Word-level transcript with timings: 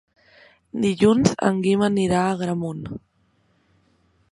Dilluns 0.85 1.35
en 1.49 1.59
Guim 1.67 1.85
anirà 1.89 2.23
a 2.23 2.33
Agramunt. 2.37 2.83